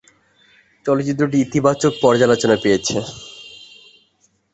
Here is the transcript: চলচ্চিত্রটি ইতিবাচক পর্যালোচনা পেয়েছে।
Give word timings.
চলচ্চিত্রটি 0.85 1.37
ইতিবাচক 1.39 1.93
পর্যালোচনা 2.03 2.55
পেয়েছে। 2.63 2.97